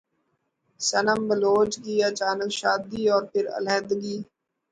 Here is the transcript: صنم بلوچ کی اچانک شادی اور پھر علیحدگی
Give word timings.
صنم 0.79 1.19
بلوچ 1.29 1.71
کی 1.83 1.93
اچانک 2.03 2.51
شادی 2.59 3.03
اور 3.13 3.23
پھر 3.31 3.43
علیحدگی 3.57 4.17